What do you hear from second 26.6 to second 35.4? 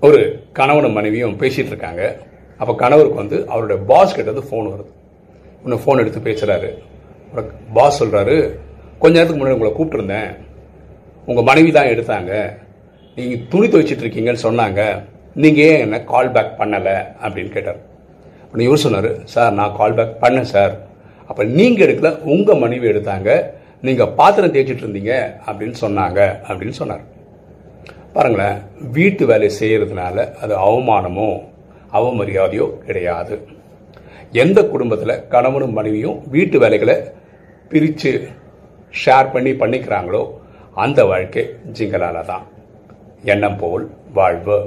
சொன்னார். பாருங்களேன் வீட்டு வேலையை செய்கிறதுனால அது அவமானமோ அவமரியாதையோ கிடையாது. எந்த குடும்பத்தில்